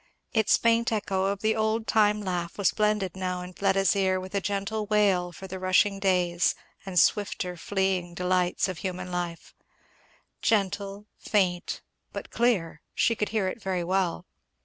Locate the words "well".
13.83-14.25